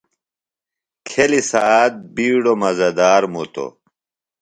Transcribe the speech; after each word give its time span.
کھیلیُ 1.07 1.41
سھات 1.49 1.93
بِیڈوۡ 2.13 2.59
مزہ 2.61 2.89
دار 2.99 3.23
مُتوۡ۔ 3.33 3.71